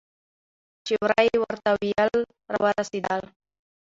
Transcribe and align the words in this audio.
چې 0.85 0.93
ورا 1.01 1.19
یې 1.27 1.35
ورته 1.43 1.69
ویله 1.81 2.17
راورسېدل. 2.53 3.21